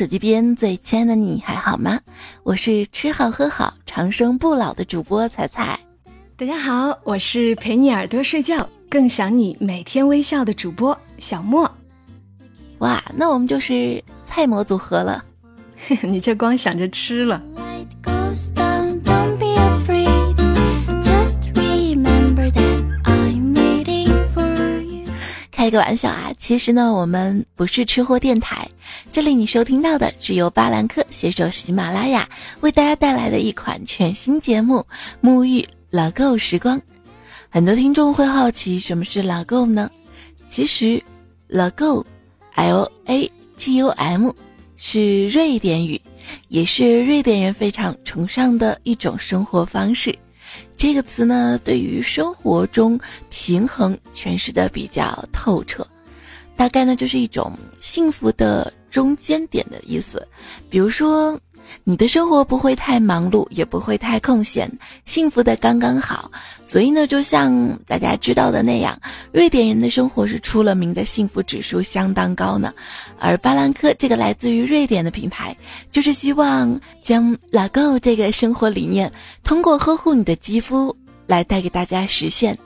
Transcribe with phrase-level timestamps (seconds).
[0.00, 2.00] 手机边最亲爱的你还好吗？
[2.42, 5.78] 我是吃好喝好长生不老的主播彩彩。
[6.38, 11.70] 大家好，我是陪你耳朵睡觉更想你每天微笑的主播小莫。
[12.78, 15.22] 哇，那我们就是菜模组合了。
[16.00, 17.42] 你就光想着吃了。
[25.60, 28.66] 开个玩笑啊，其实呢，我们不是吃货电台。
[29.12, 32.26] 这里你收听到的是由巴兰克携手喜马拉雅
[32.62, 34.86] 为大家带来的一款全新节目
[35.22, 36.78] 《沐浴老够时光》。
[37.50, 39.90] 很多听众会好奇什么是老够呢？
[40.48, 40.98] 其实，
[41.46, 42.06] 老够
[42.54, 44.30] ，L A G U M，
[44.78, 46.00] 是瑞典语，
[46.48, 50.18] 也是瑞典人非常崇尚的一种生活方式。
[50.80, 55.86] 这个词呢，对于生活中平衡诠释的比较透彻，
[56.56, 60.26] 大概呢就是一种幸福的中间点的意思。
[60.70, 61.38] 比如说。
[61.84, 64.70] 你的生活不会太忙碌，也不会太空闲，
[65.06, 66.30] 幸福的刚刚好。
[66.66, 68.96] 所以呢，就像大家知道的那样，
[69.32, 72.72] 瑞典人的生活是出了名的幸福指数相当高呢。
[73.18, 75.56] 而巴兰科这个来自于瑞典的品牌，
[75.90, 79.10] 就是希望将拉够这个生活理念，
[79.42, 80.96] 通过呵护你的肌肤
[81.26, 82.56] 来带给大家实现。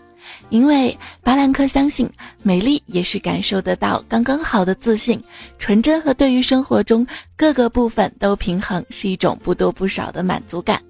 [0.50, 2.08] 因为巴兰克相信，
[2.42, 5.22] 美丽也是感受得到刚刚好的自信、
[5.58, 10.80] 纯真和对于生活中各个部分都平衡，是一种不多不少的满足感。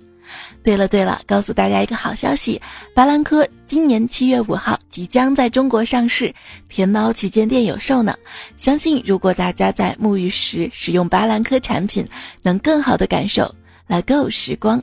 [0.64, 2.60] 对了对了，告诉大家一个好消息，
[2.94, 6.34] 巴兰科今年七月五号即将在中国上市，
[6.68, 8.16] 天猫旗舰店有售呢。
[8.56, 12.08] 相信如果大家在沐浴时使用巴兰科产品，
[12.42, 13.54] 能更好的感受
[13.86, 14.82] Let Go 时光。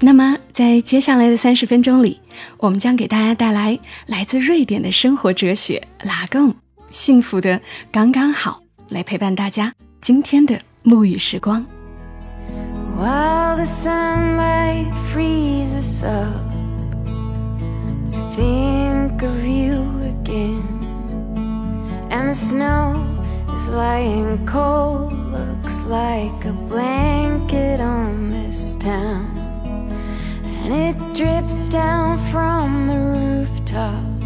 [0.00, 2.20] 那么，在接下来的三十分钟里，
[2.58, 6.54] 我们将给大家带来来自瑞典的生活哲学——拉贡，
[6.90, 7.58] 幸福的
[7.90, 8.60] 刚刚好，
[8.90, 9.72] 来陪伴大家
[10.02, 11.64] 今天的沐浴时光。
[27.54, 28.01] and it
[31.14, 34.24] drips down from the rooftops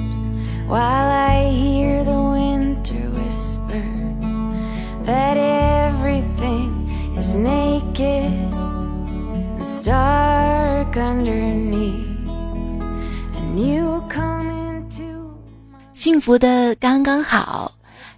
[0.69, 3.83] while I hear the winter whisper
[5.05, 6.89] that everything
[7.19, 12.07] is naked and stark underneath.
[13.37, 15.35] And you come into
[15.93, 17.73] 幸福的刚刚好，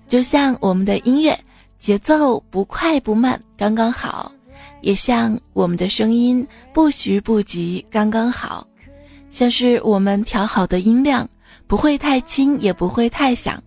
[0.09, 1.39] 就像我们的音乐，
[1.79, 4.33] 节奏不快不慢，刚刚好。
[4.89, 8.67] 也像我们的声音不徐不急，刚刚好，
[9.29, 11.29] 像是我们调好的音量，
[11.67, 13.63] 不会太轻，也不会太响。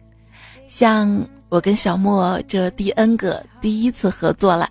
[0.68, 4.68] 像我跟小莫这第 N 个第一次合作了，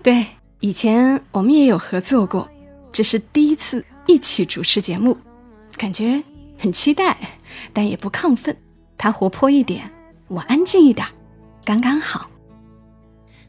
[0.00, 0.24] 对，
[0.60, 2.48] 以前我们也有合作过，
[2.92, 5.18] 这是第一次一起主持节目，
[5.76, 6.22] 感觉
[6.56, 7.18] 很期待，
[7.72, 8.56] 但也不亢奋。
[8.96, 9.90] 他活泼一点，
[10.28, 11.04] 我安静一点，
[11.64, 12.30] 刚刚好。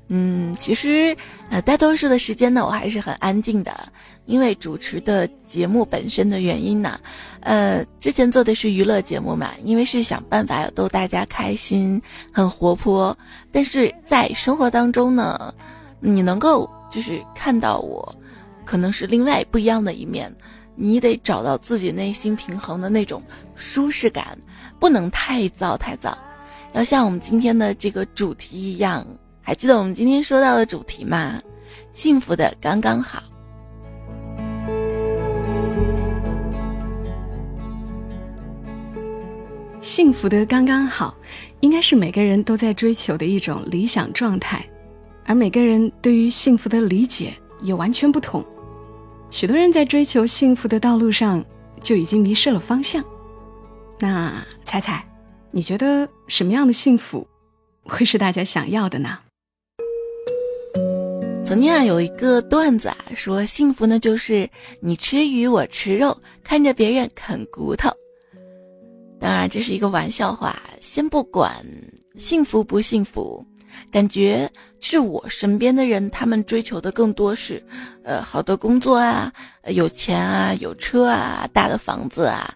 [0.09, 1.15] 嗯，其实，
[1.49, 3.91] 呃，大多数的时间呢，我还是很安静的，
[4.25, 6.97] 因为主持的节目本身的原因呢，
[7.41, 12.01] 呃，之前做的是娱乐节目嘛，因为是想办法要逗大家开心，
[12.31, 13.17] 很活泼，
[13.51, 15.53] 但是在生活当中呢，
[15.99, 18.15] 你能够就是看到我，
[18.63, 20.33] 可能是另外不一样的一面，
[20.75, 23.21] 你得找到自己内心平衡的那种
[23.55, 24.37] 舒适感，
[24.79, 26.13] 不能太燥太燥，
[26.71, 29.05] 要像我们今天的这个主题一样。
[29.47, 31.41] 还记得我们今天说到的主题吗？
[31.93, 33.23] 幸福的刚刚好。
[39.79, 41.15] 幸福的刚刚好，
[41.61, 44.67] 应该是每个人都在追求的一种理想状态，
[45.23, 48.43] 而每个人对于幸福的理解也完全不同。
[49.31, 51.41] 许多人在追求幸福的道路上
[51.81, 53.01] 就已经迷失了方向。
[53.97, 55.07] 那彩彩，
[55.51, 57.25] 你觉得什么样的幸福
[57.85, 59.19] 会是大家想要的呢？
[61.47, 64.49] 曾经啊，有一个段子啊，说幸福呢就是
[64.81, 66.13] 你吃鱼我吃肉，
[66.43, 67.89] 看着别人啃骨头。
[69.17, 71.55] 当然这是一个玩笑话，先不管
[72.17, 73.41] 幸福不幸福，
[73.89, 74.51] 感觉
[74.81, 77.65] 是我身边的人，他们追求的更多是，
[78.03, 79.31] 呃，好的工作啊，
[79.67, 82.53] 有钱啊，有车啊，大的房子啊。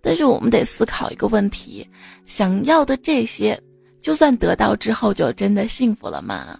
[0.00, 1.84] 但是我们得思考一个问题：
[2.24, 3.60] 想要的这些，
[4.00, 6.56] 就算得到之后，就真的幸福了吗？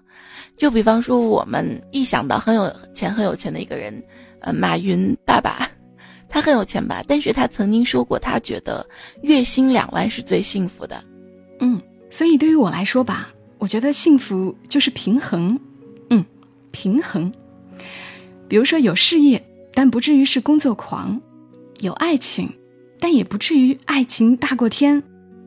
[0.58, 4.02] 就比方说，我们一想到很有钱、很有钱的一个人，
[4.40, 5.70] 呃，马云爸爸，
[6.28, 7.00] 他很有钱吧？
[7.06, 8.84] 但是他曾经说过，他觉得
[9.22, 11.00] 月薪两万是最幸福的。
[11.60, 13.28] 嗯，所以对于我来说吧，
[13.58, 15.58] 我觉得幸福就是平衡，
[16.10, 16.24] 嗯，
[16.72, 17.32] 平衡。
[18.48, 19.40] 比如说有事业，
[19.72, 21.20] 但不至于是工作狂；
[21.78, 22.52] 有爱情，
[22.98, 25.00] 但也不至于爱情大过天；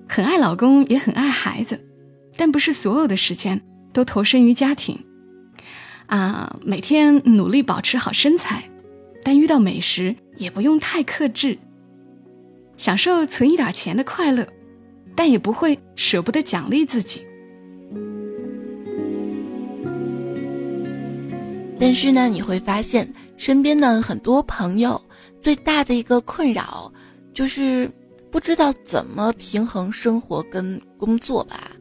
[0.08, 1.78] 很爱老公，也很爱孩子，
[2.38, 3.62] 但不是所有的时间
[3.94, 4.98] 都投身于家庭。
[6.08, 8.70] 啊，每天努力保持好身材，
[9.24, 11.58] 但遇到美食也不用太克制。
[12.76, 14.46] 享受存一点钱的快乐，
[15.16, 17.22] 但也不会舍不得奖励自己。
[21.80, 25.02] 但是呢，你会发现身边的很多朋友
[25.40, 26.92] 最大的一个困扰，
[27.34, 27.90] 就是
[28.30, 31.72] 不知道怎么平衡生活跟工作吧。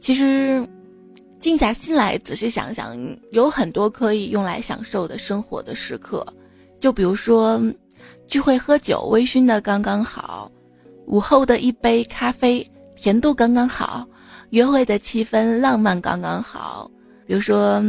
[0.00, 0.66] 其实，
[1.40, 2.96] 静下心来仔细想想，
[3.32, 6.26] 有很多可以用来享受的生活的时刻，
[6.80, 7.60] 就比如说
[8.26, 10.50] 聚会喝酒，微醺的刚刚好；
[11.06, 14.06] 午后的一杯咖啡，甜度刚刚好；
[14.50, 16.90] 约会的气氛浪漫刚刚好。
[17.26, 17.82] 比如说。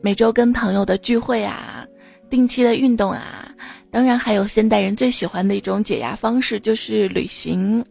[0.00, 1.84] 每周跟朋友的聚会啊，
[2.30, 3.52] 定期的运动啊，
[3.90, 7.84] 当然还有现代人最喜欢的一种解压方式就是旅行。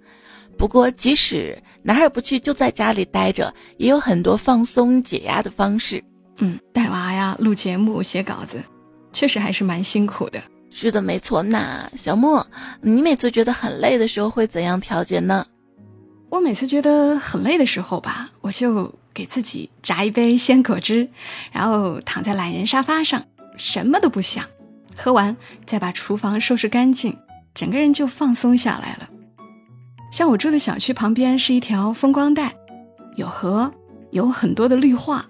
[0.57, 6.03] 不过，即使哪儿也不去，就在家里待着，也有很多放松解压的方式。
[6.39, 8.61] 嗯，带娃呀，录节目、写稿子，
[9.13, 10.43] 确实还是蛮辛苦的。
[10.69, 11.41] 是的，没错。
[11.41, 12.45] 那小莫，
[12.81, 15.45] 你每次觉得很累的时候会怎样调节呢？
[16.29, 18.93] 我每次觉得很累的时候吧，我就。
[19.17, 21.09] 给自己榨一杯鲜果汁，
[21.51, 23.25] 然后躺在懒人沙发上，
[23.57, 24.45] 什么都不想，
[24.95, 25.35] 喝完
[25.65, 27.17] 再把厨房收拾干净，
[27.55, 29.06] 整个人就放松下来了。
[30.11, 32.53] 像我住的小区旁边是一条风光带，
[33.15, 33.71] 有河，
[34.11, 35.25] 有很多的绿化。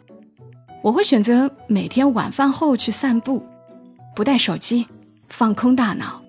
[0.82, 3.44] 我会选择每天晚饭后去散步，
[4.16, 4.88] 不带手机，
[5.28, 6.22] 放空大脑，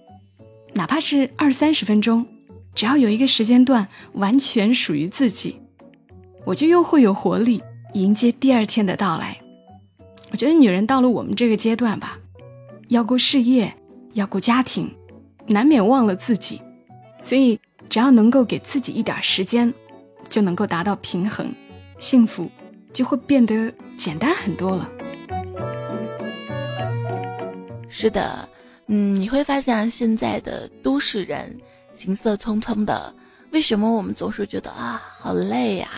[0.73, 2.27] 哪怕是二三十分钟，
[2.75, 5.61] 只要有一个时间段完全属于自己。
[6.45, 7.63] 我就又会有活力
[7.93, 9.39] 迎接第二天的到来。
[10.31, 12.19] 我觉得女人到了我们这个阶段吧，
[12.89, 13.73] 要顾事业，
[14.15, 14.91] 要顾家庭，
[15.47, 16.61] 难免忘了自己。
[17.23, 19.73] 所以只要能够给自己一点时间，
[20.29, 21.53] 就能够达到平衡，
[21.99, 22.51] 幸福
[22.93, 24.89] 就会变得简单很多了。
[27.89, 28.49] 是的，
[28.87, 31.57] 嗯，你会发现现在的都市人
[31.97, 33.13] 行色匆匆的，
[33.51, 35.89] 为什么我们总是觉得啊，好累呀？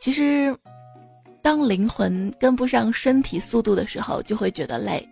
[0.00, 0.56] 其实，
[1.42, 5.06] 当灵魂跟不上身体速度的时候，就会觉得累。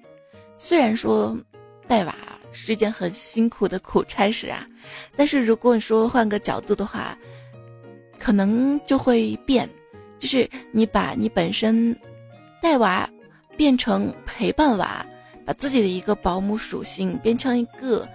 [0.57, 1.37] 虽然说
[1.89, 2.15] 带娃
[2.53, 4.67] 是一件很辛苦的苦差事啊，
[5.17, 7.17] 但是如果你说换个角度的话，
[8.19, 9.69] 可能就会变，
[10.19, 11.97] 就是你把你本身
[12.61, 13.09] 带娃
[13.57, 15.05] 变成陪伴娃，
[15.45, 18.07] 把自己的一个保姆属性变成一个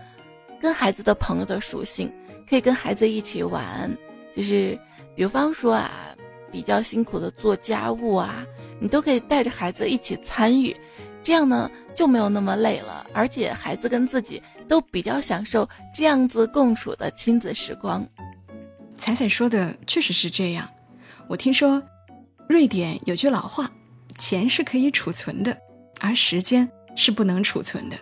[0.62, 2.12] 跟孩子的朋友的属性，
[2.50, 3.92] 可以跟孩子一起玩，
[4.36, 4.78] 就是
[5.16, 6.04] 比方说啊。
[6.50, 8.46] 比较辛苦的做家务啊，
[8.80, 10.74] 你都可以带着孩子一起参与，
[11.28, 18.08] 这样呢就没有那么累了，而且孩子跟自己都比较享受这样子共处的亲子时光。
[18.98, 20.66] 彩彩说的确实是这样，
[21.28, 21.84] 我听说
[22.48, 23.70] 瑞典有句老话，
[24.18, 25.58] 钱是可以储存的，
[26.00, 26.66] 而时间
[26.96, 27.98] 是不能储存的。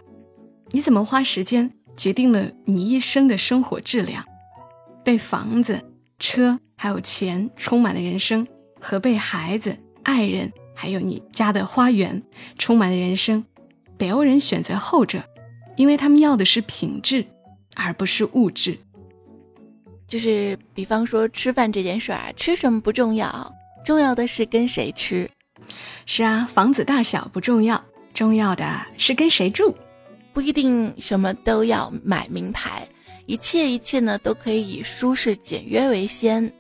[0.70, 1.68] 你怎么花时间，
[1.98, 4.24] 决定了你一生的生活质量。
[5.04, 5.82] 被房子。
[6.20, 8.48] 车还有钱充满了人生，
[8.80, 12.22] 和被孩子、爱人还有你家的花园
[12.60, 13.44] 充满了人生。
[13.98, 15.24] 北欧人选择后者，
[15.78, 17.26] 因为他们要的是品质，
[17.76, 18.78] 而不是物质。
[20.08, 23.52] 就是比方说吃饭这件事儿，吃什么不重要，
[23.84, 25.28] 重要的是跟谁吃。
[26.06, 29.76] 是啊，房子大小不重要，重要的是跟谁住。
[30.34, 32.88] 不一定什么都要买名牌。
[33.26, 36.52] 一切一切呢，都可以以舒适简约为先。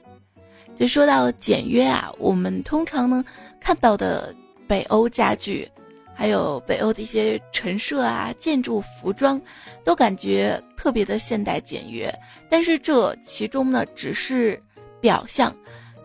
[0.77, 3.23] 就说到简约啊，我们通常呢
[3.59, 4.33] 看到的
[4.67, 5.67] 北欧家具，
[6.13, 9.41] 还有北欧的一些陈设啊、建筑、服装，
[9.83, 12.13] 都感觉特别的现代简约。
[12.49, 14.61] 但是这其中呢，只是
[14.99, 15.55] 表象，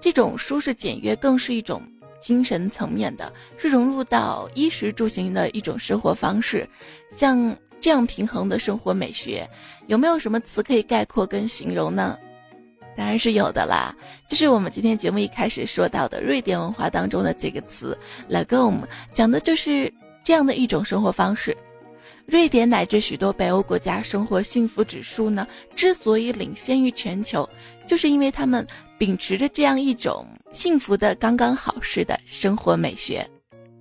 [0.00, 1.82] 这种舒适简约更是一种
[2.20, 6.68] 精神层面的，是融入到衣食住行的一种生活方式，
[7.16, 7.56] 像。
[7.82, 9.48] 这样平衡的生活美学，
[9.86, 12.18] 有没有什么词可以概括跟形容呢？
[13.00, 13.96] 当然是有的啦，
[14.28, 17.98] 就是我们今天节目一开始说到的瑞典文化当中的这个词
[18.30, 18.76] “lagom”，
[19.14, 19.90] 讲的就是
[20.22, 21.56] 这样的一种生活方式。
[22.26, 27.48] 瑞典乃至许多北欧国家生活幸福指数呢，之所以领先于全球，
[27.88, 28.66] 就是因为他们
[28.98, 33.26] 秉持着这样一种幸福的刚刚好式的生活美学。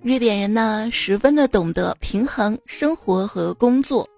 [0.00, 4.08] 瑞典人呢，十分的懂得平衡生活和工作，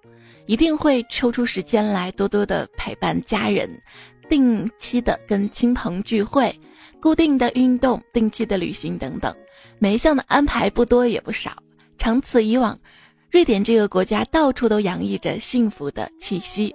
[0.46, 3.68] 一定会抽出时间来多多的陪伴家人，
[4.32, 6.58] 定期的跟亲朋聚会，
[7.02, 9.30] 固定的运动、定期的旅行等等，
[9.78, 11.52] 每一项的安排不多也不少。
[11.98, 12.78] 长此以往，
[13.30, 16.74] 瑞典这个国家到处都洋溢着幸福的气息。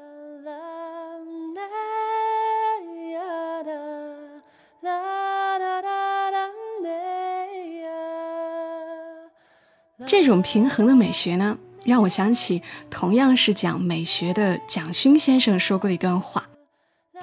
[10.06, 12.62] 这种平衡的美学呢，让我想起
[12.92, 16.48] 同样是讲美学的蒋勋先生说过的一段话。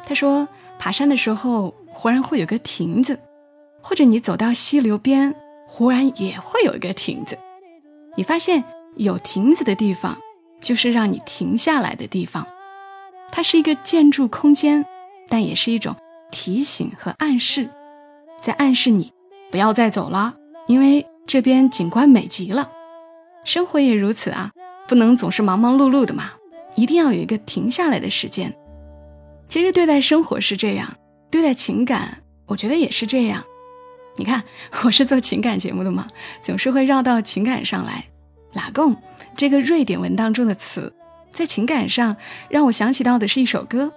[0.06, 0.46] 他说
[0.78, 3.18] ：“爬山的时候，忽然会有个亭子，
[3.80, 5.34] 或者你走到溪流边，
[5.66, 7.38] 忽然也会有一个亭子。
[8.14, 8.62] 你发现
[8.96, 10.18] 有亭子的地方，
[10.60, 12.46] 就是让你停下来的地方。
[13.30, 14.84] 它是一个建筑空间，
[15.28, 15.96] 但也是一种
[16.30, 17.70] 提醒和暗示，
[18.40, 19.12] 在暗示你
[19.50, 20.34] 不要再走了，
[20.66, 22.70] 因为这边景观美极了。
[23.42, 24.52] 生活也如此啊，
[24.86, 26.32] 不能总是忙忙碌碌的嘛，
[26.76, 28.54] 一定要有一个停下来的时间。”
[29.48, 30.92] 其实对待生活是这样，
[31.30, 33.44] 对待情感，我觉得也是这样。
[34.16, 34.42] 你看，
[34.84, 36.08] 我是做情感节目的嘛，
[36.40, 38.04] 总是会绕到情感上来。
[38.52, 38.96] 拉贡
[39.36, 40.92] 这个瑞典文当中的词，
[41.32, 42.16] 在情感上
[42.48, 43.92] 让我想起到的是一首歌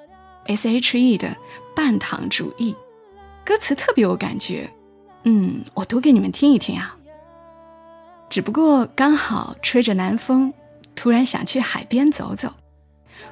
[0.45, 1.27] ，S.H.E 的
[1.75, 2.73] 《半糖主义》，
[3.45, 4.67] 歌词特别有感觉。
[5.23, 6.97] 嗯，我读给你们听一听啊。
[8.29, 10.51] 只不过刚好吹着南风，
[10.95, 12.51] 突然想去海边走走，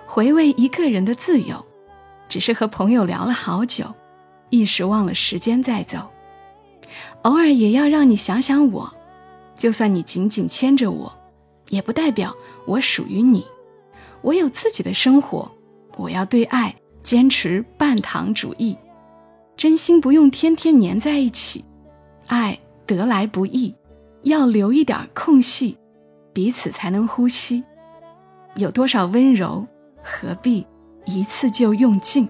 [0.05, 1.65] 回味一个人的自由。
[2.35, 3.85] 只是和朋友聊了好久，
[4.49, 6.11] 一时忘了时间再走。
[7.21, 8.93] 偶尔也要让你想想我，
[9.55, 11.09] 就算你紧紧牵着我，
[11.69, 12.35] 也不代表
[12.67, 13.45] 我属于你。
[14.21, 15.49] 我有自己的生活，
[15.95, 18.77] 我要对爱坚持半糖主义。
[19.55, 21.63] 真心不用天天黏在一起，
[22.27, 23.73] 爱得来不易，
[24.23, 25.77] 要留一点空隙，
[26.33, 27.63] 彼此才能呼吸。
[28.57, 29.65] 有多少温柔，
[30.03, 30.67] 何必？
[31.05, 32.27] 一次就用尽。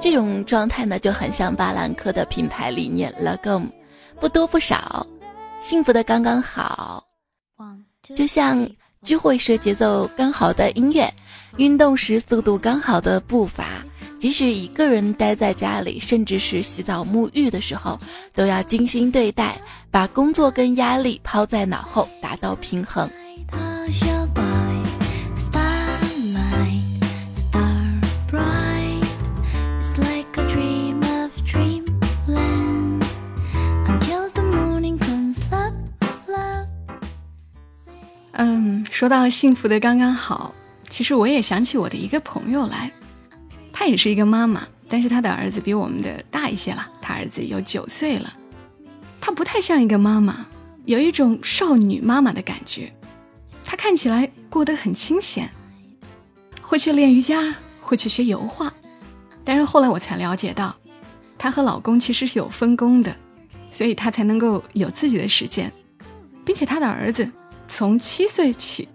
[0.00, 3.68] 这种状态呢，就很像巴兰克的品牌理念 l a g o m
[4.20, 5.06] 不多不少，
[5.60, 7.02] 幸福的刚刚好。
[8.14, 8.68] 就像
[9.02, 11.10] 聚会时节奏刚好的音乐，
[11.56, 13.82] 运动时速度刚好的步伐，
[14.24, 18.00] 即使一个人待在家里，甚至是洗澡沐浴的时候，
[18.32, 19.54] 都要精心对待。
[19.90, 23.06] 把工作跟压力抛在脑后，达到平衡。
[38.32, 40.54] 嗯，说到幸福的刚刚好，
[40.88, 42.90] 其实我也想起我的一个朋友来，
[43.76, 48.32] 她也是一个妈妈，但是她的儿子比我们的大一些了，她儿子有九岁了。
[49.20, 50.46] 她不太像一个妈妈，
[50.84, 52.92] 有一种少女妈妈的感觉。
[53.64, 55.50] 她看起来过得很清闲，
[56.62, 58.72] 会去练瑜伽，会去学油画。
[59.42, 60.76] 但是后来我才了解到，
[61.36, 63.14] 她和老公其实是有分工的，
[63.72, 65.72] 所以她才能够有自己的时间，
[66.44, 67.28] 并且她的儿子
[67.66, 68.88] 从七岁起，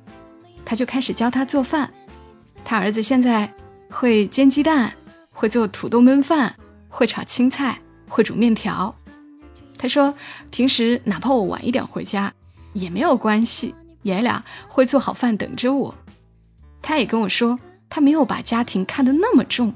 [0.64, 1.92] 她就开始教他做饭。
[2.64, 3.52] 她儿子现在
[3.90, 4.94] 会煎鸡蛋，
[5.32, 6.56] 会做土豆焖饭，
[6.88, 8.94] 会炒青菜，会煮面条。
[9.78, 10.14] 他说
[10.52, 12.32] ：“平时哪怕我晚一点回家，
[12.74, 15.96] 也没有关系，爷俩会做好饭等着我。”
[16.82, 19.74] 他也跟我说，他没有把家庭看得那么重，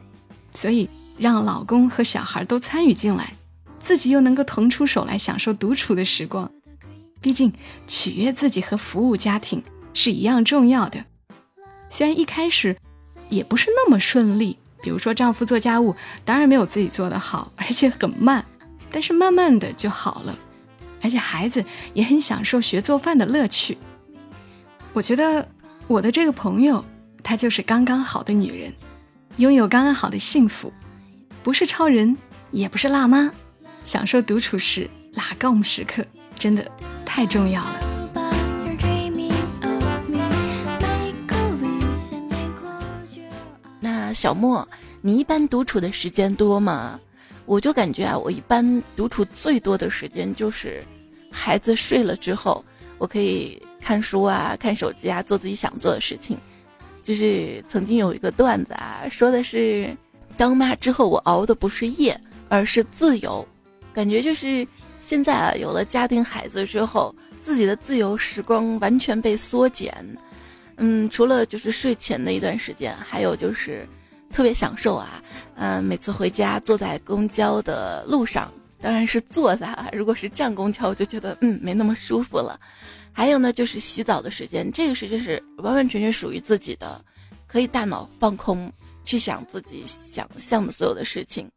[0.51, 3.33] 所以让老公和小孩都参与进来，
[3.79, 6.49] 自己又能够腾出手来享受独处的时光。
[7.19, 7.51] 毕竟
[7.87, 11.05] 取悦自己和服务家庭是一样重要的。
[11.89, 12.75] 虽然一开始
[13.33, 18.45] 也不是那么顺利，比如说丈夫做家务，当然没有自己做得好，而且很慢。
[18.91, 20.37] 但是慢慢的就好了，
[21.01, 23.77] 而且孩子也很享受学做饭的乐趣。
[24.93, 25.49] 我觉得
[25.87, 26.85] 我的这个朋友，
[27.23, 28.71] 她就是刚刚好的女人，
[29.37, 30.71] 拥有刚刚好的幸福，
[31.41, 32.15] 不是超人，
[32.51, 33.31] 也不是辣妈，
[33.83, 36.05] 享受独处时拉杠时刻，
[36.37, 36.63] 真的
[37.03, 37.92] 太重要了。
[44.13, 44.67] 小莫，
[45.01, 46.99] 你一般独处的时间多吗？
[47.45, 50.81] 我就感觉啊，我一般独处最多的时间就是
[51.29, 52.63] 孩子睡了之后，
[52.97, 56.37] 我可以看书啊、看手机啊，做自己想做的事情。
[57.03, 59.93] 就是曾经有一个段子啊，说的是
[60.37, 62.17] 当妈之后，我熬的不是夜，
[62.47, 63.45] 而是自由。
[63.93, 64.65] 感觉就是
[65.05, 69.93] 现在啊，有了家庭孩子之后，自己的自由时光完全被缩减。
[70.77, 73.85] 嗯，除了就是睡前的一段时间，还有就是。
[74.33, 75.23] 特别享受啊，
[75.55, 79.87] 嗯，每次回家坐在公交的路上，当然是坐在啊。
[79.93, 82.59] 如果是站公交，我就觉得嗯没那么舒服了。
[83.13, 86.99] 还有呢，就是洗澡的时间，这个时间是完完全全属于自己的，
[87.45, 88.71] 可以大脑放空，
[89.05, 91.47] 去想自己想象的所有的事情。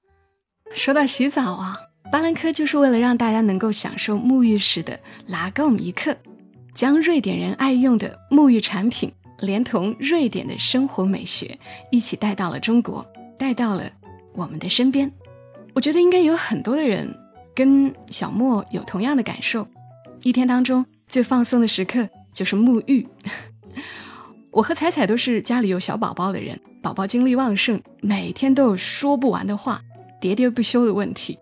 [0.75, 1.75] 说到洗澡啊，
[2.13, 6.15] 巴兰科就是为了让大家能够享受沐浴时的拉贡一刻，
[6.75, 11.59] 将瑞典人爱用的沐浴产品，连同瑞典的生活美学
[11.91, 13.07] 一起带到了中国，
[13.39, 13.91] 带到了
[14.33, 15.11] 我们的身边。
[15.75, 17.13] 我觉得应该有很多的人
[17.55, 19.67] 跟小莫有同样的感受，
[20.23, 23.07] 一天当中最放松的时刻就是沐浴。
[24.51, 29.83] 我和彩彩都是家里有小宝宝的人，宝宝精力旺盛，每天都有说不完的话，
[30.21, 31.39] 喋喋不休的问题。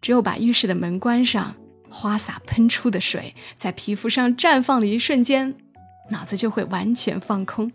[0.00, 1.54] 只有把浴室的门关上，
[1.90, 5.54] 花洒喷出的水在皮肤上绽放的一瞬间，
[6.08, 7.70] 脑子就会完全放空。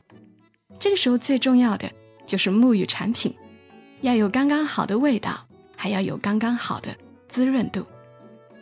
[0.80, 1.90] 这个时候最重要的
[2.26, 3.36] 就是沐浴产品，
[4.02, 5.46] 要有刚刚好的味道，
[5.76, 6.96] 还要有刚刚好的
[7.28, 7.86] 滋润度。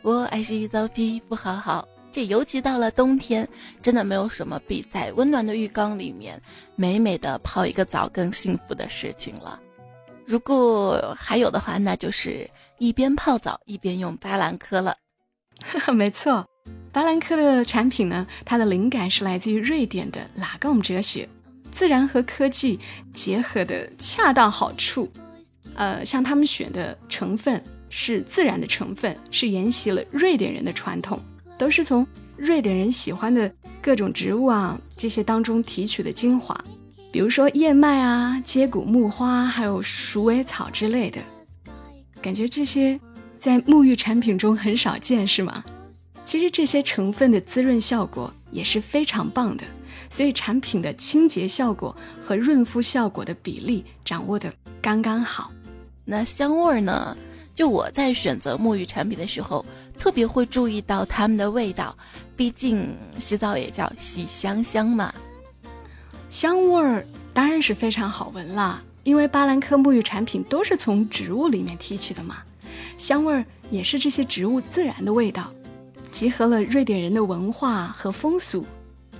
[0.02, 1.88] 我爱洗澡，皮肤好好。
[2.12, 3.48] 这尤其到了冬天，
[3.84, 6.42] 真的没有什么比在温暖的浴缸里面
[6.76, 9.60] 美美的泡一个澡更幸福的事情了。
[10.26, 12.50] 如果还有的话，那就是
[12.80, 14.96] 一边泡澡一边用巴兰科了。
[15.94, 16.44] 没错，
[16.92, 21.28] 巴兰科的产品呢，它的灵感是来自于瑞典的拉贡哲学，
[21.72, 22.80] 自然和科技
[23.14, 25.10] 结合的恰到好处。
[25.76, 31.20] 呃，像他们选的成分是自然的成分，是沿袭了瑞典人的传统。
[31.58, 32.08] 都是从
[32.38, 36.58] 瑞典人喜欢的各种植物啊这些当中提取的精华，
[37.12, 41.20] 比如说燕麦啊、接骨木花，还有鼠尾草之类的。
[42.22, 43.00] 感觉这些
[43.38, 45.64] 在沐浴产品中很少见，是吗？
[46.30, 49.64] 其实这些成分的滋润效果也是非常棒的，
[50.12, 55.52] 所以产品的清洁效果和润肤效果的比例掌握的刚刚好。
[56.06, 57.18] 那香味儿呢？
[57.56, 59.66] 就我在选择沐浴产品的时候，
[59.98, 61.98] 特别会注意到它们的味道，
[62.38, 62.88] 毕竟
[63.20, 65.12] 洗澡也叫洗香香嘛。
[66.30, 67.04] 香味儿
[67.34, 72.38] 当然是非常好闻啦，因为巴兰科沐浴产品都是从植物里面提取的嘛，
[73.00, 75.52] 香味儿也是这些植物自然的味道，
[76.12, 78.66] 集合了瑞典人的文化和风俗，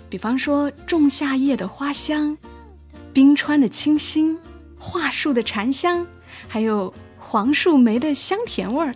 [0.10, 2.38] 比方说仲夏夜的花香，
[3.14, 4.38] 冰川的清新，
[4.78, 6.06] 桦树的禅香，
[6.48, 6.94] 还有。
[7.22, 8.96] 黄树莓的香甜味儿，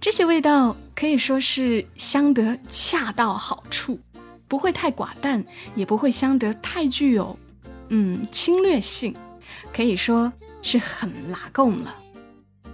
[0.00, 3.98] 这些味道可以说是香得恰到好处，
[4.48, 5.42] 不会太寡淡，
[5.76, 7.38] 也不会香得太具有，
[7.90, 9.14] 嗯，侵略性，
[9.72, 10.30] 可以说
[10.62, 11.94] 是很拉贡了。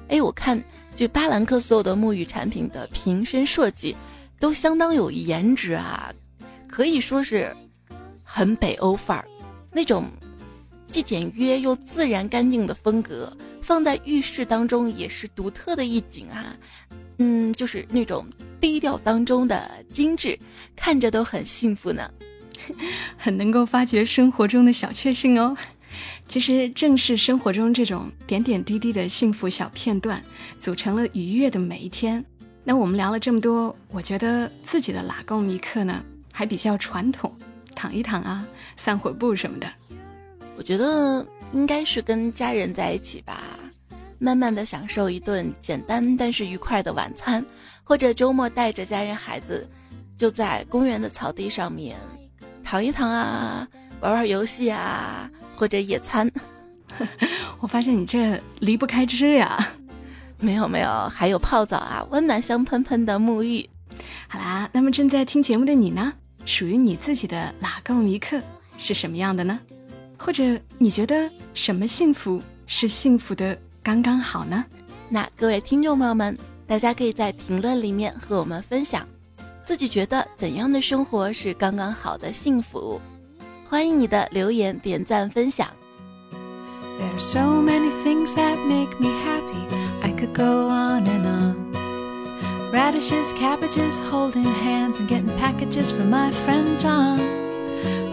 [0.09, 0.61] 哎，我看
[0.97, 3.95] 就巴兰克所有的沐浴产品的瓶身设计
[4.39, 6.13] 都相当有颜值啊，
[6.69, 7.55] 可以说是
[8.23, 9.25] 很北欧范儿，
[9.73, 10.05] 那种
[10.87, 13.37] 既简约又自然干净的风格。
[13.63, 16.55] 放在浴室当中也是独特的一景啊，
[17.17, 18.27] 嗯，就是那种
[18.61, 20.39] 低调当中的精致，
[20.77, 22.11] 看着都很幸福呢，
[23.17, 25.57] 很能够发掘生活中的小确幸哦。
[26.29, 30.23] 其实正是生活中这种点点滴滴的幸福小片段，
[30.59, 32.23] 组成了愉悦的每一天。
[32.65, 37.33] 那我们聊了这么多，我觉得自己的拉贡尼克呢，还比较传统，
[37.75, 38.45] 躺一躺啊，
[38.77, 39.67] 散会步什么的。
[40.57, 41.25] 我觉得。
[41.53, 43.41] 应该是跟家人在一起吧，
[44.19, 47.47] 慢慢的享受一顿简单但是愉快的晚餐，
[47.85, 49.65] 或者周末带着家人孩子，
[50.19, 51.97] 就在公园的草地上面
[52.65, 53.69] 躺一躺啊，
[54.01, 56.29] 玩玩游戏啊，或者野餐。
[57.61, 59.65] 我发现你这离不开吃呀。
[60.39, 63.69] 没有没有，还有泡澡啊，温暖香喷喷的沐浴。
[64.29, 66.13] 好啦，那么正在听节目的你呢，
[66.45, 68.41] 属于你自己的哪个一刻
[68.77, 69.59] 是什么样的呢？
[70.19, 70.43] 或者
[70.79, 74.65] 你觉得什么幸福是幸福的刚刚好呢？
[75.09, 79.07] 那各位听众朋友们，大家可以在评论里面和我们分享，
[79.65, 83.01] 自己觉得怎样的生活是刚刚好的幸福？
[83.69, 85.69] 欢迎你的留言、点赞、分享。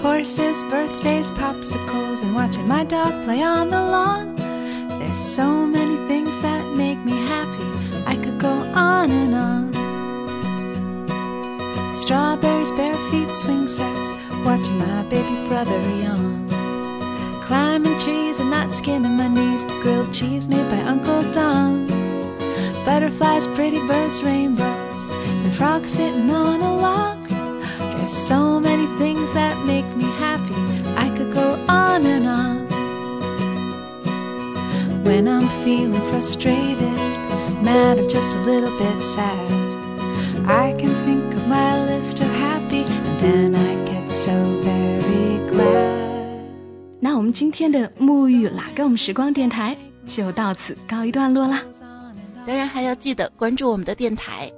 [0.02, 4.36] Horses, birthdays, popsicles, and watching my dog play on the lawn.
[5.00, 7.70] There's so many things that make me happy.
[8.06, 9.72] I could go on and on.
[11.92, 16.61] Strawberries, bare feet, swing sets, watching my baby brother yawn.
[17.52, 21.86] Climbing trees and not skinning my knees, grilled cheese made by Uncle Don.
[22.86, 27.28] Butterflies, pretty birds, rainbows, and frogs sitting on a log.
[27.28, 30.56] There's so many things that make me happy.
[30.96, 32.70] I could go on and on.
[35.04, 36.80] When I'm feeling frustrated,
[37.62, 39.52] mad, or just a little bit sad,
[40.48, 44.61] I can think of my list of happy, and then I get so
[47.32, 51.64] 们今天的沐浴拉更时光电台就到此告一段落啦。
[52.46, 54.52] 当然还要记得关注我们的电台，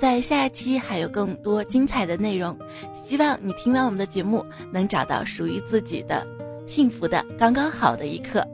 [0.00, 2.58] 在下一期还有更多精彩的内容。
[3.06, 6.26] 希望你听完我们的节目，能找到属于自己的
[6.66, 8.44] 幸福的刚刚好的一刻。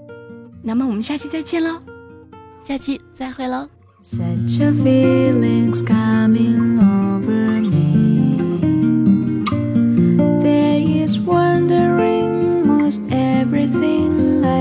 [0.62, 1.80] 那么我们下期再见喽，
[2.62, 3.66] 下期再会喽。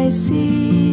[0.03, 0.92] I see.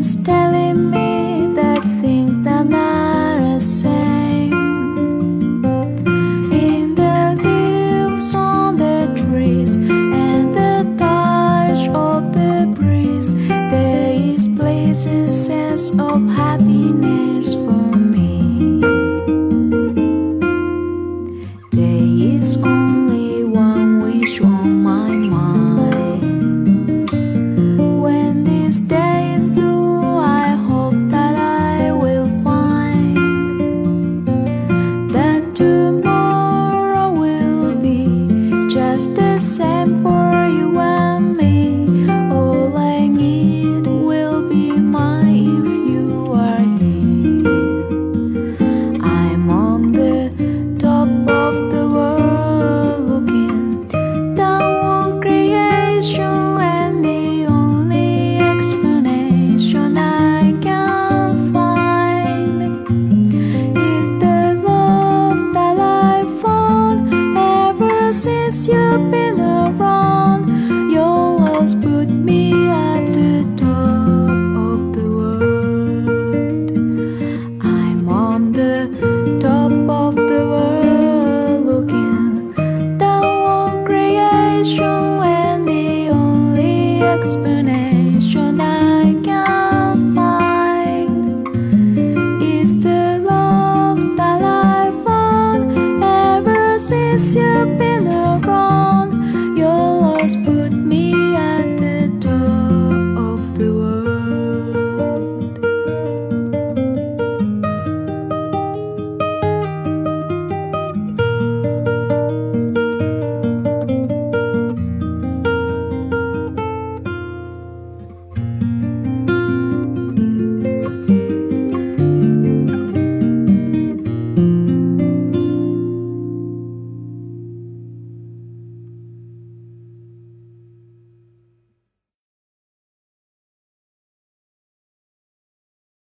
[0.00, 0.99] is telling me